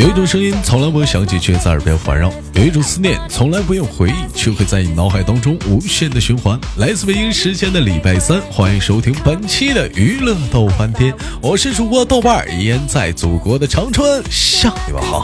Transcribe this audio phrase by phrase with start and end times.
[0.00, 6.58] 有一种声音从来不会响起，却在耳边环绕；有一种思念从来不用回忆，却会在你脑海当中无限的循环。
[6.78, 15.22] 来自北京时间的礼拜三，欢迎收听本期的娱乐逗翻天，我是主播豆瓣儿，依然在祖国的长春向你们好。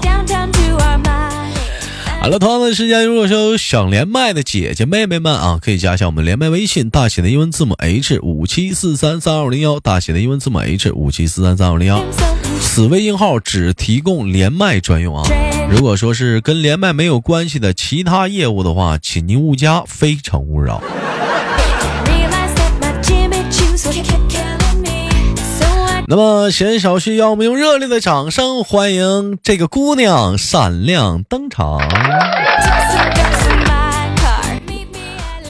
[2.21, 12.05] 好了，同样的时间，如果说有想连麦的姐姐妹妹们啊，可以加一下我们连麦微信，大写的英文字母 H 五七四三三二零幺，大写的英文字母 H 五七四三三二零幺。
[12.69, 15.27] 此微信号只提供连麦专用啊！
[15.71, 20.83] 如果说是跟连麦没有关系的其他业务的话，请您勿加，非诚勿扰。
[26.07, 31.79] 那么闲少叙，让我们用热烈的掌声欢迎这个姑娘闪亮登场。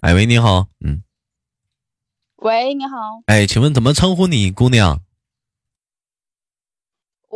[0.00, 1.02] 哎喂，你好，嗯，
[2.36, 5.00] 喂，你好，哎，请问怎么称呼你，姑娘？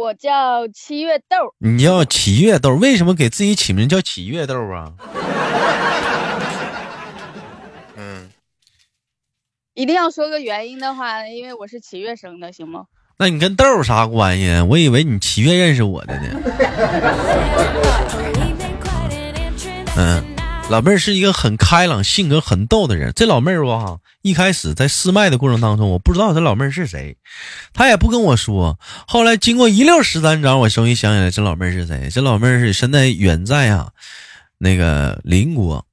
[0.00, 1.54] 我叫七月豆。
[1.58, 4.94] 你叫七月豆，为什么给自己起名叫七月豆啊？
[7.96, 8.30] 嗯，
[9.74, 12.84] 一定要说个原因的话，因为我是七月生的，行吗？
[13.18, 14.48] 那你跟豆有啥关系？
[14.70, 16.40] 我以为你七月认识我的呢。
[19.98, 20.24] 嗯，
[20.70, 23.12] 老妹儿是一个很开朗、性格很逗的人。
[23.16, 27.16] 这老妹儿吧，一开始在试麦的过程当中，我不知道这老妹儿是谁，
[27.74, 28.78] 她也不跟我说。
[29.08, 32.08] 后来经过一溜十三招，我终于想起来这老妹儿是谁。
[32.12, 33.88] 这老妹儿是现在远在啊，
[34.58, 35.84] 那个邻国。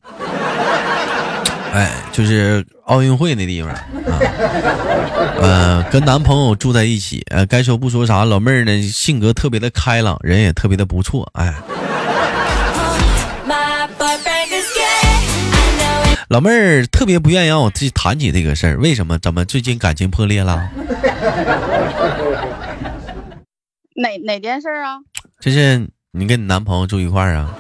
[1.73, 3.81] 哎，就是奥运会那地方啊，
[5.41, 11.53] 呃，跟男朋友住在一起，呃，该说不说啥，老妹儿呢性格特别的开朗，人也特别的不错，哎，
[16.29, 19.17] 老妹儿特别不愿意让我自己谈起这个事儿，为什么？
[19.19, 20.69] 怎么最近感情破裂了？
[23.95, 24.97] 哪哪件事啊？
[25.39, 27.55] 就是你跟你男朋友住一块儿啊？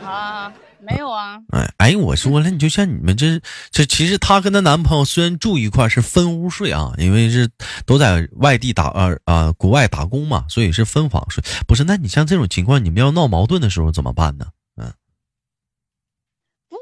[0.02, 3.38] 啊没有啊，哎哎，我说了，你就像你们这
[3.70, 7.46] 这，其实她跟她男朋友虽然住一块儿是分屋睡啊，因为是
[7.84, 11.44] 都在外地打啊啊国外打工嘛，所以是分房睡。
[11.66, 14.46] 不是，那你像这种情况，你们要闹矛盾的时候怎么办呢？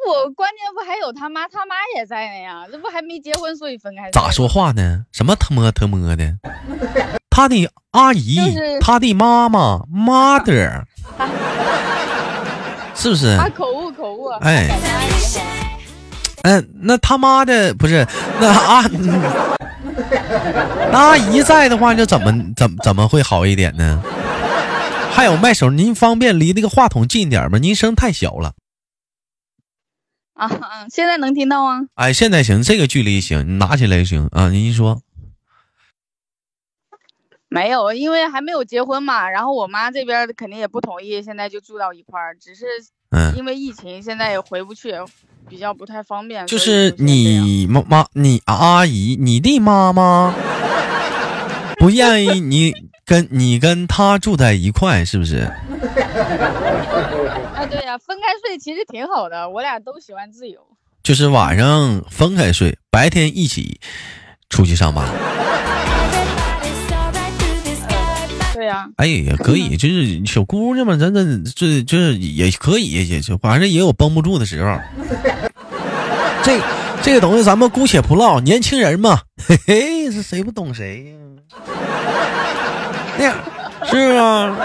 [0.07, 4.11] 嗯，不，关键不还有他妈，他妈也在呢呀，这不还没结婚，所以分开。
[4.13, 5.05] 咋说话呢？
[5.13, 6.35] 什么他妈他妈的？
[7.29, 8.39] 他的阿姨，
[8.81, 10.83] 他的妈妈，mother，
[12.95, 13.37] 是不是？
[13.37, 14.29] 他口误口误。
[14.41, 14.71] 哎，
[16.45, 18.07] 嗯，那他妈的不是
[18.41, 18.83] 那阿
[20.91, 24.01] 那阿姨在的话，就怎么怎么怎么会好一点呢？
[25.11, 27.59] 还有麦手，您方便离那个话筒近点吗？
[27.59, 28.53] 您声太小了。
[30.37, 31.87] 啊，现在能听到吗？
[31.95, 34.51] 哎，现在行，这个距离行，你拿起来行啊。
[34.51, 35.01] 您说。
[37.49, 42.65] 没有，因为还没有结婚嘛，然后我妈这边肯定也不同意，现在就住到一块儿，只是。
[43.35, 44.93] 因为疫情，现在也回不去，
[45.49, 46.47] 比较不太方便。
[46.47, 50.35] 就是你妈妈，你阿姨，你的妈妈
[51.79, 52.75] 不愿意你
[53.07, 55.51] 跟你跟他住在一块，是不是？
[57.67, 60.61] 啊，对呀，分开睡其实挺好的，我俩都喜欢自由。
[61.03, 63.81] 就是晚上分开睡，白天一起
[64.49, 65.07] 出去上班。
[68.55, 74.79] 对呀哎呀，可以， 就是小姑娘嘛，咱咱这就是也可以，也就反正也有绷不住的时候。
[76.43, 76.59] 这
[77.03, 81.17] 这个东西咱们姑且不唠，年轻人嘛，嘿嘿，是谁不懂谁呀？
[83.19, 83.37] 那样
[83.85, 84.57] 是啊，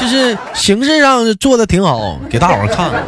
[0.00, 2.90] 就是形式上做的挺好，给大伙看。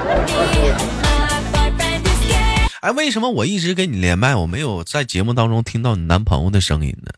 [2.83, 7.13] 哎，为什么我一直跟你连麦，我没有在节目当中听到你男朋友的声音呢？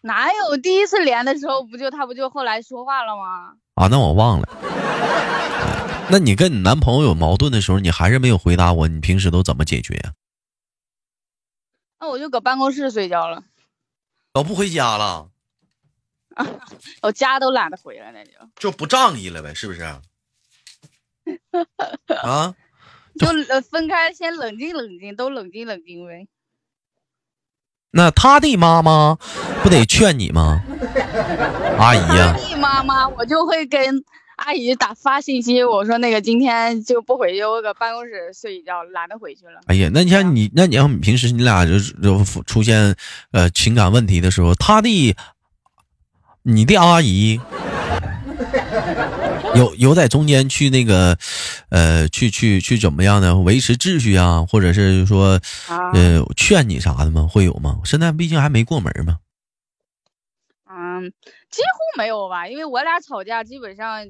[0.00, 3.52] 哪有第一次连的时候不就他不就后来说话了吗？
[3.74, 4.48] 啊，那我忘了。
[6.10, 10.12] 那你跟你男朋友有矛盾的时候，你还是没有回答我，你平时都怎么解决呀？
[12.00, 13.44] 那我就搁办公室睡觉了。
[14.32, 15.28] 都不回家了？
[17.02, 19.82] 我家都懒得回来，那就就不仗义了呗，是不是？
[22.22, 22.54] 啊？
[23.18, 23.26] 就
[23.70, 26.26] 分开，先冷静冷静，都冷静冷静呗。
[27.90, 29.18] 那他的妈妈
[29.62, 30.62] 不得劝你吗？
[31.78, 34.02] 阿姨呀，他的妈妈，我就会跟
[34.36, 39.60] 阿姨打发信息，我说那个今天就不回去，我搁办公室睡一觉，懒得回去了。
[39.66, 42.96] 哎呀，那你像你，那你要平时你俩就就出现
[43.32, 45.14] 呃情感问题的时候，他的
[46.42, 47.40] 你的阿姨。
[49.54, 51.18] 有有在中间去那个，
[51.68, 57.28] 呃，去去去怎么样呢维持秩序啊，或者是说，呃，劝你啥的吗？
[57.30, 57.78] 会有吗？
[57.84, 59.18] 现在毕竟还没过门嘛。
[60.64, 61.12] 啊，嗯，
[61.50, 64.08] 几乎没有吧，因为我俩吵架基本上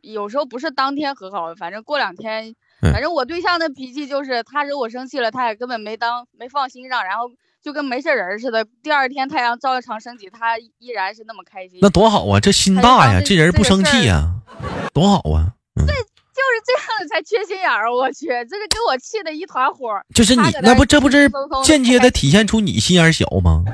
[0.00, 7.30] 有时候不是当天和好，反正过两天，反正我对象的脾气就是他惹我生气了，他也根本没当没放心上，然后
[7.62, 8.64] 就跟没事人似的。
[8.82, 11.78] 第二天太阳照常升起，他依然是那么开心。
[11.82, 14.30] 那多好啊，这心大呀，这人不生气呀，
[14.92, 15.52] 多好啊。
[15.76, 17.90] 对，就是这样才缺心眼儿。
[17.92, 19.88] 我去，这是给我气的一团火。
[20.14, 21.30] 就是你那不这不是
[21.64, 23.64] 间接的体现出你心眼小吗？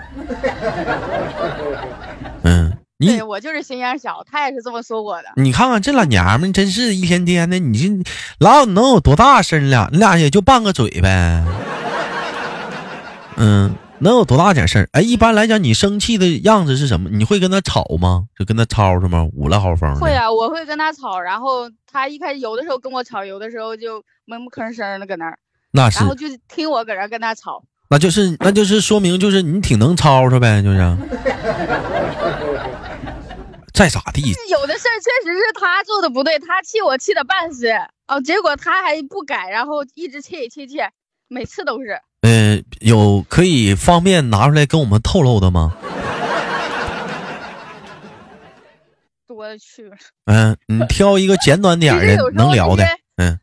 [2.43, 5.29] 嗯，对我就是心眼小，他也是这么说我的。
[5.37, 9.89] 你看看这老娘们，真是一天天的，你这老能有多大声了？
[9.93, 11.45] 你俩也就拌个嘴呗。
[13.37, 14.89] 嗯，能有多大点事儿？
[14.93, 17.09] 哎，一般来讲，你生气的样子是什么？
[17.11, 18.25] 你会跟他吵吗？
[18.39, 19.27] 就跟他吵吵吗？
[19.35, 19.95] 五了好风。
[19.97, 25.39] 会啊，我会跟他吵，然后他一开始有的时候跟我吵，有的时候就闷不吭声的搁那儿。
[25.71, 25.99] 那是。
[25.99, 27.63] 然后就听我搁这跟他吵。
[27.89, 30.79] 那就是那就是说明就是你挺能吵吵呗，就是。
[33.73, 34.23] 再咋地？
[34.49, 37.69] 有的事儿确实是他做的不对，他气我气的半死
[38.09, 40.79] 哦，结果他还不改，然后一直气气气，
[41.29, 42.01] 每次都是。
[42.27, 45.77] 呃，有可以方便拿出来跟我们透露的吗？
[49.29, 49.97] 多了去了。
[50.25, 52.85] 嗯，你挑一个简短点的能聊的。
[53.17, 53.39] 嗯。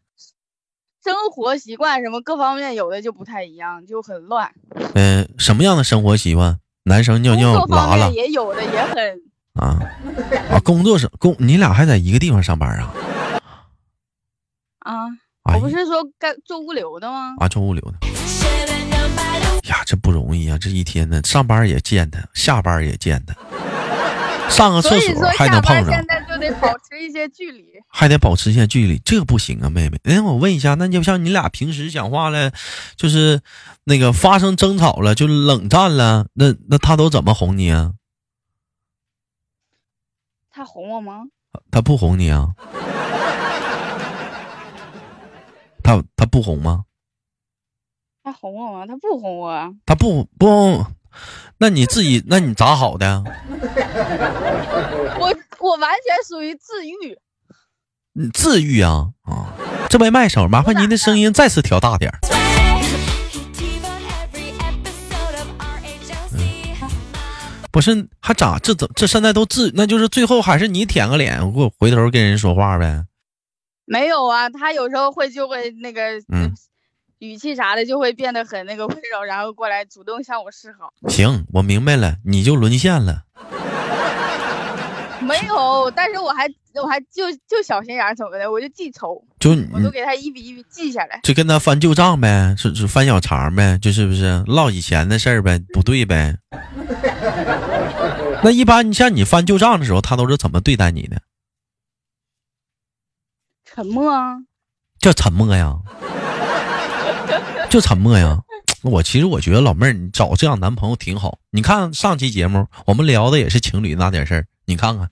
[1.02, 4.52] 生活习惯什么各方面有的就不太一样，就很乱。
[4.96, 6.60] 嗯，什么样的生活习惯？
[6.84, 9.22] 男生尿尿拉了也有的也很
[9.54, 9.80] 啊
[10.52, 10.60] 啊！
[10.60, 12.92] 工作是工，你俩还在一个地方上班啊？
[14.80, 15.08] 啊，
[15.54, 17.36] 我不是说干做物流的吗？
[17.40, 17.98] 啊，做物流的。
[19.70, 20.58] 呀，这不容易啊！
[20.58, 23.34] 这一天呢，上班也见他，下班也见他。
[24.50, 29.98] 上个厕所还能碰上，现在就得保持一些距离，还得保持一些距离，这个不行啊，妹妹。
[30.04, 32.52] 哎，我问一下，那就像你俩平时讲话了，
[32.98, 33.42] 就是
[33.86, 37.94] 那个发生争吵了，就冷战了，那那他都怎么哄你啊？
[40.52, 41.22] 他哄我吗？
[41.72, 42.50] 他不哄你啊？
[45.82, 46.84] 他他不哄吗？
[48.24, 48.86] 他哄我吗？
[48.88, 49.76] 他不哄我。
[49.86, 50.86] 他不不。
[51.58, 53.22] 那你自己，那你咋好的？
[55.20, 57.18] 我我完全属于自愈。
[58.14, 59.54] 你自愈啊啊！
[59.90, 62.12] 这位麦手，麻烦您的声音再次调大点。
[67.72, 68.58] 不是，还咋？
[68.60, 69.72] 这怎这现在都自？
[69.76, 73.04] 那就是最后还是你舔个脸，给我回头跟人说话呗？
[73.86, 76.54] 没有啊，他有时候会就会那个嗯。
[77.24, 80.94] 语气啥的就会变得很那个温柔，然后过来主动向我示好。
[81.08, 83.24] 行，我明白了，你就沦陷了。
[85.22, 96.36] 没有，但是我还我还就就小心眼什么的，我就记仇，就我都给他一笔一笔记下来，就跟他翻旧账呗，是是翻小肠呗，就是不是唠以前的事儿呗，不对呗。
[98.44, 101.22] 那一般你像你翻旧账的时候，他都是怎么对待你的？
[103.64, 104.40] 沉默啊。
[105.00, 105.78] 叫沉默呀。
[107.74, 108.38] 就沉默呀！
[108.86, 111.40] 我其实我觉得老妹儿，你找这样男朋友挺好。
[111.50, 114.46] 你看上期节目，我们聊的也是情侣那点事儿。
[114.68, 115.10] 你看看，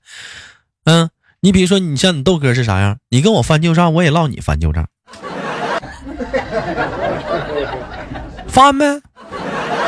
[0.83, 2.99] 嗯，你比如说，你像你豆哥是啥样？
[3.09, 4.87] 你跟我翻旧账，我也唠你翻旧账，
[8.47, 9.01] 翻呗。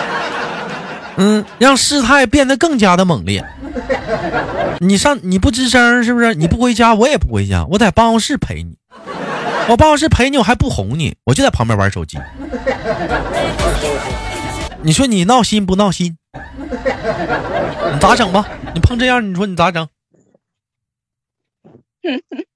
[1.18, 3.46] 嗯，让事态变得更加的猛烈。
[4.80, 6.34] 你上你不吱声是不是？
[6.34, 8.76] 你不回家，我也不回家，我在办公室陪你。
[9.70, 12.18] 我办公室陪你，我还不哄你，我就在旁边玩手机。
[14.82, 16.18] 你说你闹心不闹心？
[16.34, 18.46] 你咋整吧？
[18.74, 19.88] 你碰这样，你说你咋整？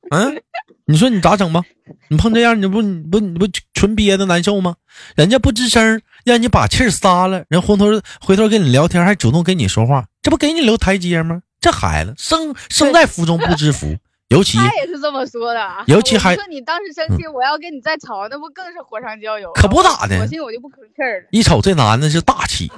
[0.10, 0.42] 嗯，
[0.86, 1.64] 你说你咋整吧？
[2.10, 4.76] 你碰这样，你不你不你不纯憋的难受吗？
[5.16, 7.86] 人家不吱声，让你把气撒了，人回头
[8.20, 11.42] 回头跟你聊天，还主动跟你说话，这不给你留台阶吗？
[11.62, 13.98] 这孩子生生在福中不知福。
[14.30, 19.52] 尤其他也是这么说的，尤其还说你当时生气，我要跟你再吵，那不更是火上浇油？
[19.54, 21.28] 可不咋的，我心我就不吭气儿了。
[21.32, 22.70] 一瞅这男的是大气，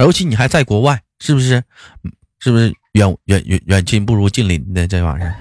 [0.00, 1.62] 尤其你还在国外，是不是？
[2.42, 5.36] 是不是远远远远亲不如近邻的这玩意儿？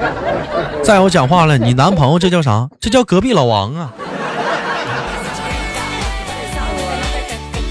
[0.82, 2.68] 再有讲话了，你男朋友这叫啥？
[2.80, 3.94] 这叫隔壁老王啊！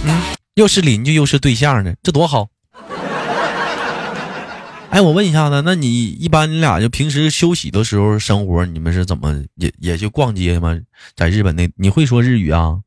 [0.05, 0.21] 嗯，
[0.53, 2.47] 又是邻居又是对象的，这多好。
[4.95, 10.73] 哎，我问一下子，那你一般你俩就平时休息的时候生活，你们是怎么也也就逛街吗？
[11.17, 12.79] 在日本那你会说日语啊？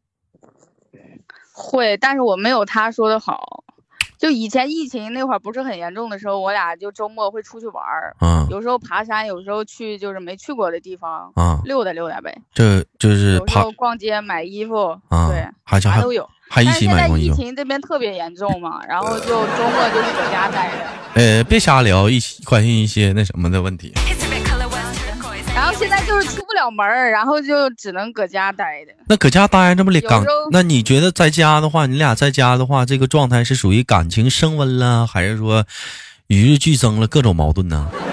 [1.53, 3.63] 会，但是我没有他说的好。
[4.17, 12.35] 就以前疫情那会儿不是很严重的时候，我俩就周末会出去玩儿，嗯，有时候爬山，有时候去就是没去过的地方，啊，溜达溜达呗。
[12.55, 16.27] 这就是爬逛街买衣服，啊，对，还啥都有。
[16.49, 17.37] 还一起买过衣服。
[17.37, 20.77] 情这边特别严重嘛，然后就周末就是搁家待着。
[21.15, 23.93] 呃，别瞎聊，一起关心一些那什么的问题。
[25.55, 28.93] 然后现在就是出不了门儿，然后就只能搁家待着。
[29.09, 30.35] 那搁家待着不里感有时候？
[30.53, 35.65] 那你觉得在家的话，你俩在家的话，这个状态是属于感情升温了，还是说
[36.29, 37.89] 与日俱增了各种矛盾呢？
[37.91, 38.08] 不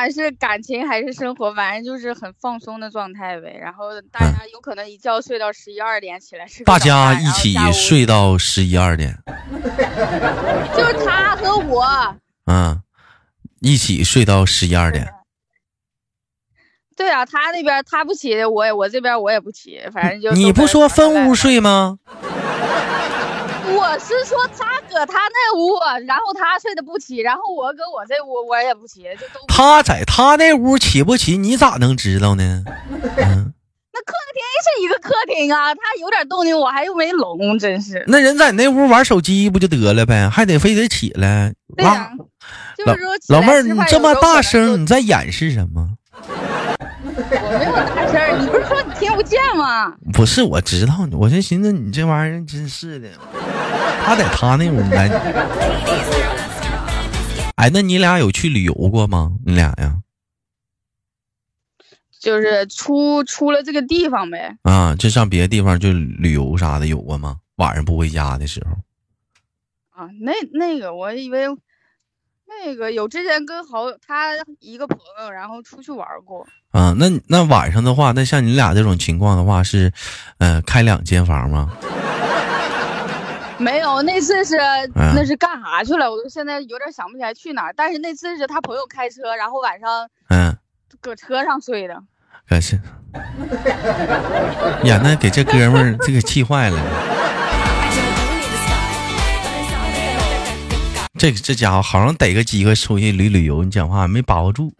[0.00, 3.54] 管是感情还是生活，反正就是很放松的状态呗。
[3.60, 9.14] 然后大家有可能一觉睡到十一二点起来吃大家一起睡到十一二点，
[10.74, 11.84] 就是他和我，
[12.46, 12.82] 嗯，
[13.60, 15.06] 一起睡到十一二点。
[16.96, 21.34] 对啊，他那边他不起，我也我这边我也不起，反正就你不说分屋？
[21.34, 21.98] 睡吗？
[23.72, 32.64] 我是说他搁他那屋，然后他睡得不起，然后我搁我这屋我也不起，就都他在他那屋起不起，你咋能知道呢？
[32.92, 33.52] 嗯，
[33.92, 38.04] 那客厅是一个客厅啊，他有点动静我还又没聋，真是。
[38.08, 41.54] 那人在那屋玩手机不就得了呗，还得非得起来？
[41.76, 42.10] 对呀、
[42.76, 45.88] 就老是说老妹儿，你这么大声，你在掩饰什么？
[46.22, 48.59] 我没有大声，你不是
[49.10, 49.96] 说你听不见吗？
[50.12, 53.08] 不是，我知道，我就寻思你这玩意儿真是的，
[54.04, 55.08] 他在他那屋来。
[57.56, 59.32] 哎，那你俩有去旅游过吗？
[59.44, 59.98] 你俩呀？
[62.20, 64.56] 就是出出了这个地方呗。
[64.62, 67.36] 啊，就上别的地方就旅游啥的有过吗？
[67.56, 68.72] 晚上不回家的时候。
[69.90, 71.46] 啊，那那个我以为
[72.46, 76.46] 那个有之前跟好他一个朋友，然后出去玩过。
[76.72, 79.92] 啊，那那晚上的话，那像你俩这种情况的话是，
[80.38, 81.68] 呃，开两间房吗？
[83.58, 84.56] 没有，那次是、
[84.94, 86.10] 嗯那是干啥去了？
[86.10, 87.74] 我都现在有点想不起来去哪儿。
[87.76, 90.56] 但是那次是他朋友开车，然后晚上嗯，
[91.00, 91.94] 搁车上睡的。
[92.48, 92.80] 可是，
[94.84, 96.80] 呀，那给这哥们儿这个气坏了。
[101.18, 104.72] 这这家伙好像逮个机会出去旅旅游，你讲话没把握住。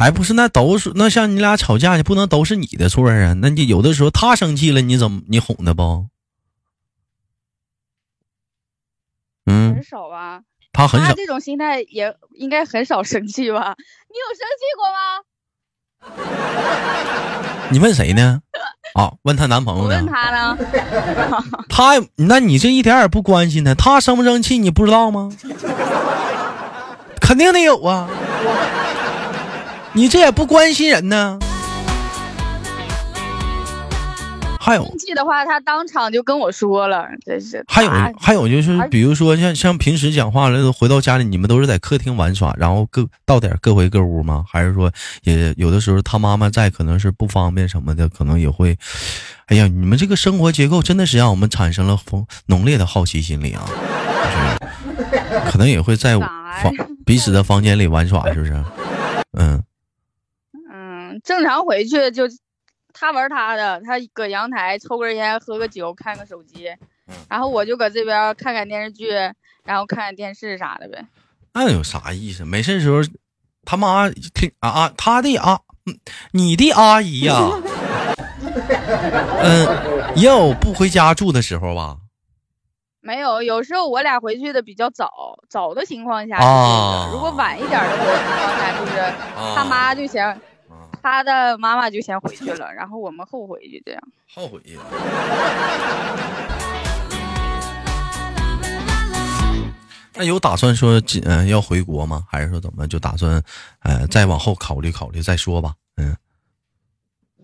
[0.00, 3.34] 哎，不是，那都是那像你俩吵架去，不能都是你的错啊。
[3.34, 6.06] 那你有的时候他生气了，你怎么你哄他不？
[9.46, 10.40] 嗯很，少吧？
[10.72, 11.08] 他很少。
[11.08, 13.76] 他这种心态也应该很少生气吧？
[14.08, 15.22] 你有生气过吗？
[17.70, 18.40] 你问谁呢？
[18.94, 20.06] 啊， 问她男朋友呢问？
[20.10, 20.58] 他呢。
[21.68, 25.30] 他，那你这一点也不关心他，他生不生气你不知道吗？
[27.20, 28.08] 肯定得有啊，
[29.94, 31.38] 你这也不关心人呢。
[34.64, 37.64] 还有生气的话，他当场就跟我说了，真是。
[37.66, 44.44] 还有还有就是，比如说像像平时讲话了，回到家里你们都是在客厅玩耍，然后各到点各回各屋吗？
[44.48, 44.88] 还是说
[45.24, 48.78] 也有的时候他妈妈在，可能是不方便什么的，可能也会。
[49.46, 53.64] 哎呀，你们这个生活结构真的是让我们产生了丰浓烈的好奇心理啊！
[53.66, 54.91] 就是
[55.50, 56.28] 可能也会在房
[57.04, 58.52] 彼此的房间里玩耍， 是不是？
[59.32, 59.62] 嗯，
[60.72, 62.24] 嗯，正常回去就
[62.92, 66.68] 他玩他的，他搁阳台抽根烟、喝个酒、看个手机，
[67.08, 69.08] 嗯然后我就搁这边看看电视剧，
[69.64, 71.04] 然后看看电视啥的呗。
[71.54, 72.44] 那有啥意思？
[72.44, 72.98] 没事的时候，
[73.64, 75.98] 他妈听啊啊，他的啊，嗯
[76.32, 77.34] 你的阿姨呀、
[79.42, 79.66] 嗯，
[80.16, 81.96] 也有不回家住的时候吧？
[83.04, 85.10] 没有，有时候我俩回去的比较早，
[85.48, 88.92] 早的情况下是这个，啊如果晚一点的回情况下，就是
[89.56, 90.40] 他妈就先，
[91.02, 94.00] 他的妈妈就先回去了，然后我们后回去这样。
[94.32, 94.80] 后悔呀。
[100.14, 102.24] 那有打算说今嗯、要回国吗？
[102.30, 103.42] 还是说怎么就打算
[103.82, 105.74] 呃再往后考虑考虑再说吧？
[105.96, 106.14] 嗯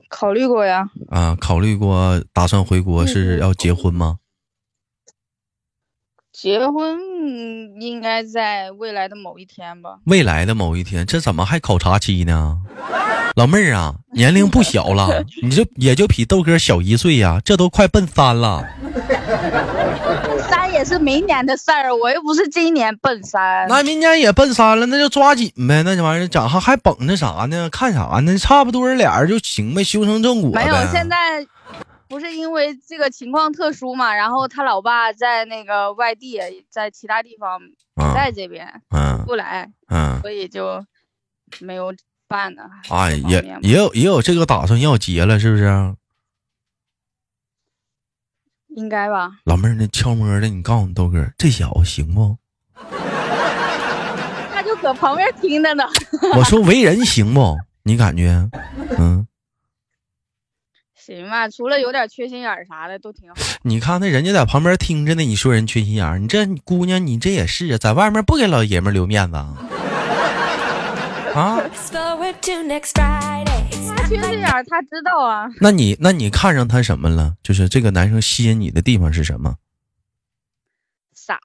[0.09, 4.19] 考虑过呀，啊，考虑过打算回国是要结婚吗？
[6.41, 9.99] 结婚嗯应该在未来的某一天吧。
[10.05, 12.59] 未来的某一天，这怎么还考察期呢？
[13.35, 18.65] 老妹儿啊，年龄不小了， 你这也就比豆哥小一岁呀、这都快奔三了。
[20.49, 23.67] 三也是明年的事儿，我又不是今年奔三。
[23.69, 25.83] 那明年也奔三了，那就抓紧呗。
[25.83, 27.69] 那这玩意儿长还还绷着啥呢？
[27.71, 28.39] 看啥呢？
[28.39, 30.65] 差不多俩人就行呗，修成正果呗。
[30.65, 31.45] 没有，现在
[32.09, 37.61] 不是因为这个情况特殊嘛，然后他老爸在那个外地，在其他地方
[37.95, 40.85] 不嗯在这边嗯不来，嗯，所以就
[41.61, 41.95] 没有
[42.27, 42.63] 办呢。
[42.91, 45.95] 哎，也也有也有这个打算要结了，是不是？
[48.69, 49.33] 应该吧？
[49.45, 52.39] 老妹儿，那悄摸的，你告诉你豆哥，这小子行不？
[54.55, 55.85] 他就搁搁旁边听着呢。
[56.37, 57.57] 我说为人行不？
[57.83, 58.49] 你感觉？
[58.99, 59.27] 嗯，
[61.17, 63.37] 行吧，除了有点缺心眼儿啥的都挺好。
[63.63, 69.55] 你看那人家在旁边听着呢，你说人缺心眼儿，你这姑娘你这也是啊，在外面不给老爷们儿留面子啊？
[71.35, 71.61] 啊
[74.09, 75.49] 缺心眼儿，他知道啊。
[75.61, 77.35] 那你那你看上他什么了？
[77.43, 79.57] 就是这个男生吸引你的地方是什么？
[81.15, 81.39] 傻，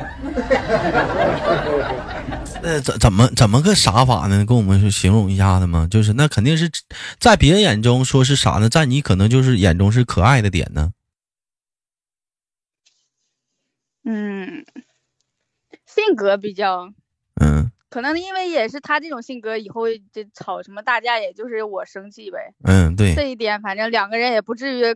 [2.62, 4.44] 呃，怎怎么怎么个傻法呢？
[4.44, 5.86] 跟我们说形容一下子吗？
[5.90, 6.70] 就是那肯定是
[7.18, 10.92] 在别人眼中说是傻呢，在你可能就是眼中是可爱的点呢。
[14.04, 14.64] 嗯，
[15.86, 16.92] 性格比较，
[17.40, 22.54] 嗯可能因为也是他这种性格，以后这吵什么大架，也就是我生气呗。
[22.62, 24.94] 嗯，对这一点，反正两个人也不至于呃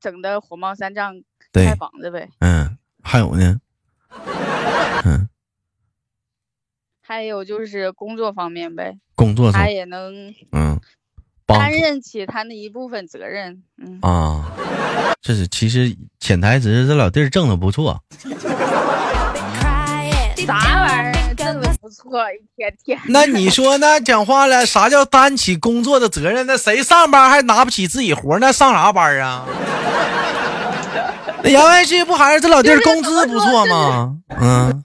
[0.00, 1.14] 整的火冒三丈，
[1.52, 2.28] 开，房子呗。
[2.40, 3.58] 嗯，还有呢，
[5.04, 5.28] 嗯，
[7.02, 10.80] 还有就是工作方面呗，工作上他，也能嗯，
[11.46, 13.62] 担任起他那一部分责任。
[13.78, 14.52] 嗯，啊，
[15.20, 18.02] 这是其实潜台词，这老弟儿挣的不错。
[20.44, 22.98] 啥玩意儿 I'm 的不错，一天天。
[23.08, 26.46] 那你说那讲话了，啥叫担起工作的责任？
[26.46, 29.46] 那谁上班还拿不起自己活儿那上啥班啊？
[31.44, 34.16] 那言外之意不还是这老弟儿工资不错吗？
[34.40, 34.82] 嗯，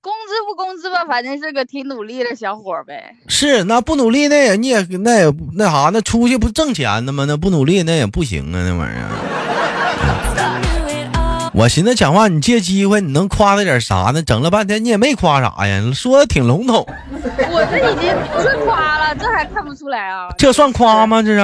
[0.00, 3.14] 工资不工资吧，反正是个挺努力的小伙儿呗。
[3.28, 7.24] 是那不努力那也你也那也那啥那出去不挣钱的吗？
[7.28, 9.08] 那不努力那也不行啊，那玩意儿。
[11.54, 14.22] 我寻思讲话你借机会你能夸他点啥呢？
[14.22, 20.28] 整了半天你也没夸啥呀，说的挺笼统，我这已经不是夸了，这还看不出来啊？
[20.36, 21.22] 这算夸吗？
[21.22, 21.38] 这是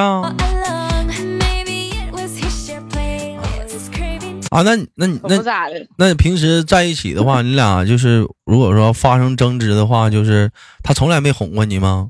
[4.50, 5.87] 啊，那你那你可那不咋的。
[5.98, 10.50] 那平时在一起的话，你俩就是如果说发生争执的话，就是
[10.82, 12.08] 他从来没哄过你吗？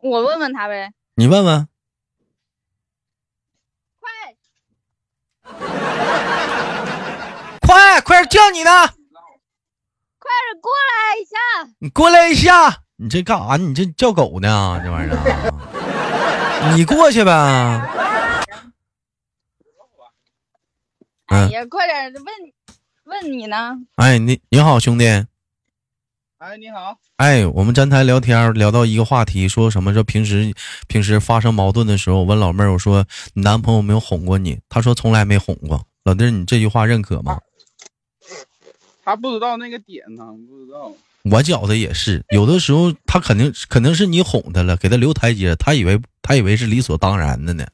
[0.00, 0.92] 我问问他呗。
[1.16, 1.68] 你问问。
[4.00, 4.10] 快
[7.60, 8.70] 快快点叫你呢！
[10.18, 11.36] 快点过来一下！
[11.78, 12.82] 你过来一下！
[12.96, 13.56] 你这干啥？
[13.56, 14.80] 你这叫狗呢？
[14.84, 17.32] 这玩意儿， 你过去呗。
[17.32, 17.80] 嗯，
[21.26, 22.24] 哎呀，快点问
[23.04, 23.78] 问你呢。
[23.96, 25.06] 哎，你你好，兄弟。
[26.38, 30.52] 哎，你好，哎，我们站台聊天聊到一个话题，说什么说平时
[30.86, 34.60] 平时发生矛盾的时候，我问老妹儿，我说你男朋友没有哄过你？
[34.68, 35.86] 她说从来没哄过。
[36.04, 37.40] 老弟儿，你这句话认可吗？
[39.04, 40.92] 他不知道那个点呢，不知道。
[41.30, 47.66] 我觉得也是，有的时候他肯定肯定是你哄他了，给他留台阶，他以为他以为是理所当然的呢，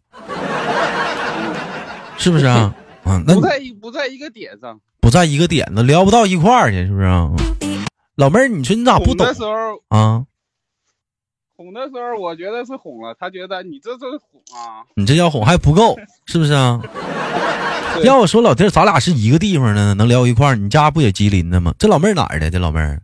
[2.16, 2.72] 是不是啊？
[3.04, 4.80] 啊，那不在一不在一个点上。
[5.00, 7.30] 不在一个点子，聊不到一块儿去，是不是啊？
[8.16, 9.50] 老妹儿，你说你咋不懂哄的时候，
[9.88, 10.26] 啊？
[11.56, 14.84] 哄的时候，我觉得是哄了，他觉得你这这是哄啊。
[14.94, 16.82] 你这要哄还不够， 是不是啊？
[18.04, 20.56] 要我说，老弟儿，咱俩是一个地方的，能聊一块儿。
[20.56, 21.74] 你家不也吉林的吗？
[21.78, 22.50] 这老妹儿哪儿的？
[22.50, 23.00] 这老妹儿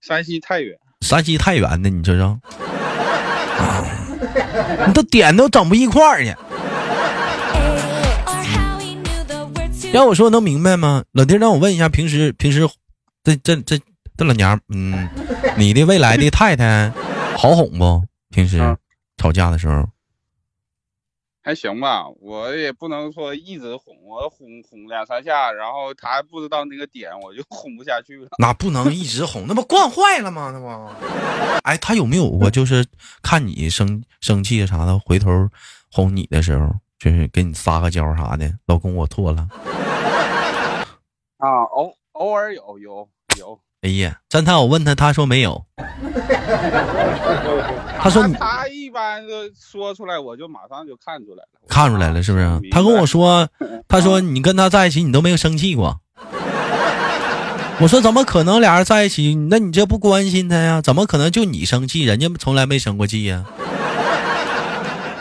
[0.00, 2.38] 山西太原，山西太原的，你知道？
[4.86, 6.36] 你这点都整不一块儿去。
[9.94, 11.04] 要我说能明白吗？
[11.12, 12.68] 老弟，让我问一下，平时平时
[13.22, 13.78] 这这这
[14.16, 15.08] 这老娘们，嗯，
[15.56, 16.90] 你的未来的太太
[17.36, 18.02] 好哄不？
[18.30, 18.76] 平时嗯
[19.16, 19.88] 吵架的时候，
[21.44, 22.08] 还行吧。
[22.20, 28.30] 我也不能说一直哄，我哄哄两三下，然后他还不知道那个点，我就哄不下去了。
[28.42, 30.50] 那不能一直哄，那不惯坏了吗？
[30.52, 30.66] 那不，
[31.62, 32.84] 哎，他有没有过就是
[33.22, 35.30] 看你生生气啥的，回头
[35.92, 39.46] 哄你的时候，就是给你撒个娇啥的，老公我错了。
[41.74, 43.08] 啊，偶偶尔有有
[43.38, 43.58] 有。
[43.82, 45.64] 哎呀，侦探我问他，他说没有。
[47.98, 51.48] 他说你他一般都说出来，我就马上就看出来了。
[51.68, 53.48] 看出来了是不是他跟我说，
[53.88, 56.00] 他说你跟他在一起你都没有生气过。
[57.80, 59.34] 我说怎么可能俩人在一起？
[59.50, 60.80] 那你这不关心他呀？
[60.80, 63.44] 怎么可能就你生气，人家从来没生过气呀？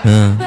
[0.06, 0.38] 嗯.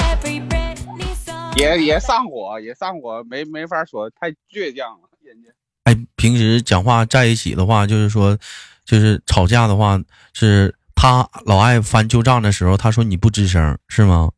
[1.57, 5.49] 也也上火，也上火，没没法说，太倔强了，人家。
[5.87, 8.37] 哎，平时讲话在一起的话，就是说，
[8.85, 9.97] 就是吵架的话，
[10.33, 14.33] 是他老爱翻旧账的时候，他说你不吱声，是吗？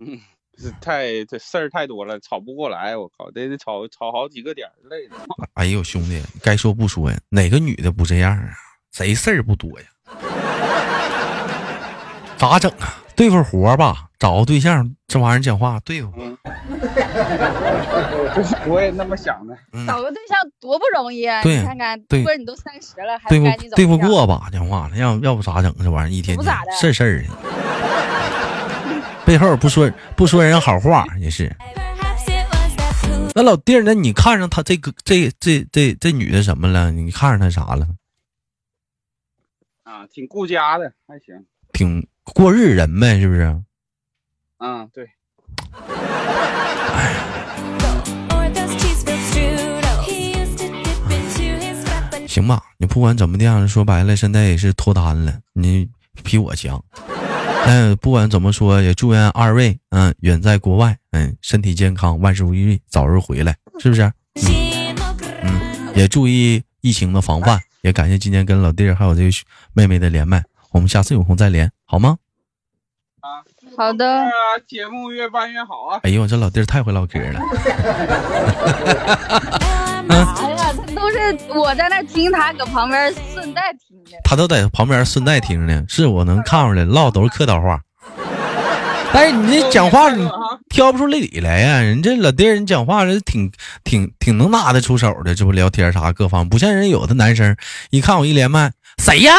[0.00, 0.20] 嗯，
[0.58, 5.16] 是太这事儿太多了，吵不过来，我靠，得得吵吵好几个点儿累的。
[5.54, 8.50] 哎呦，兄弟，该说不说呀，哪个女的不这样啊？
[8.92, 9.86] 谁事儿不多呀？
[12.36, 13.00] 咋整啊？
[13.16, 16.12] 对付活吧，找个对象，这玩意儿讲话对付。
[16.16, 16.36] 嗯，
[18.66, 19.56] 我也那么想的。
[19.86, 21.40] 找个对象多不容易啊！
[21.44, 23.46] 对你看看，对你都三十了，还对不
[23.76, 24.48] 对不过吧？
[24.52, 25.72] 讲话了，要要不咋整？
[25.78, 27.28] 这玩意儿一天天不咋的事儿事儿的，
[29.24, 31.48] 背后不说不说人好话也是。
[33.36, 36.90] 那老弟儿，那你看上他这个这这这这女的什么了？
[36.90, 37.86] 你看上她啥了？
[39.84, 41.46] 啊，挺顾家的，还行。
[41.72, 43.62] 挺过日人呗，是不是？
[44.66, 45.06] 嗯，对，
[52.26, 55.86] 行吧，你不管怎么的样，说白了，现在也是脱单了，你
[56.22, 56.82] 比我强。
[57.66, 64.00] 嗯，不管怎么说，也祝愿二位，嗯，远在国外，嗯，身体健康，万事如意，早日回来，是不是
[64.36, 65.42] ？she mo grrr.
[65.42, 69.30] 嗯，也注意疫情的防范，也感谢今天跟老弟还有这个
[69.74, 72.16] 妹妹的连麦，我们下次有空再连，好吗？
[73.76, 74.30] 好的，啊，
[74.66, 75.98] 节目越办越好啊。
[76.02, 77.40] 哎呦，这老弟儿太会唠嗑了
[80.08, 80.34] 哎呀，
[80.76, 84.10] 他都是我在那听，他搁旁边顺带听的。
[84.22, 87.80] 他都在旁边顺带听呢，是我能看出来，唠都是客套话。
[89.12, 90.28] 但是你这讲话你
[90.68, 93.52] 挑不出理来呀、人这老弟儿人讲话人挺
[93.84, 97.56] 挺挺能拿得出手的，这不聊天啥各方，不像人有的男生
[97.90, 99.32] 一看我一连麦，谁呀？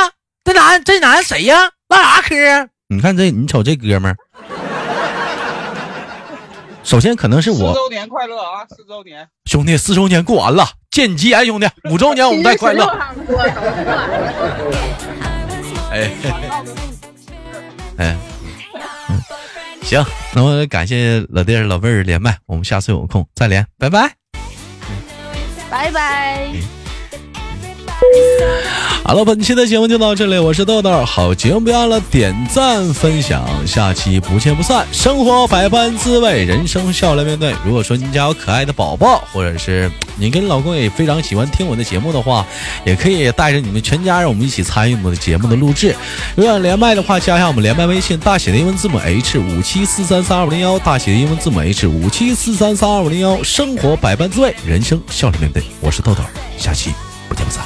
[0.46, 1.72] 这男这男谁呀？
[1.90, 2.68] 唠啥嗑啊？
[2.88, 4.16] 你看这，你瞅这哥们儿，
[6.86, 8.64] 首先可能是我四我周年快乐啊！
[8.70, 12.86] 四周年，兄弟，四周年过完了，见吉言，兄弟， 五周年我们再快乐。
[15.92, 16.12] 哎
[17.98, 18.16] 哎，
[19.10, 19.20] 嗯
[19.82, 24.14] 行，那么感谢老弟儿老妹儿连麦，我们下次有空再连，拜拜。
[25.70, 26.52] 拜拜。
[29.04, 34.84] 好了，本期的节目就到这里，我是豆豆，好节目不要了点赞分享，下期不见不散。
[34.92, 37.54] 生活百般滋味，人生笑来面对。
[37.64, 42.44] 如果说您家有可爱的宝宝，或者是你跟老公也非常喜欢听我的节目的话，
[42.84, 45.96] 也可以带着你们全家让我们一起参与我们的节目的录制。
[46.36, 53.44] 如果想连麦的话，加一下我们连麦微信，大写的英文字母 H 五七四三三二五零幺，大写的英文字母 H 五七四三三二五零幺。
[53.44, 55.62] 生活百般滋味，人生笑着面对。
[55.80, 56.24] 我是豆豆，
[56.58, 56.92] 下期
[57.30, 57.64] 不见不散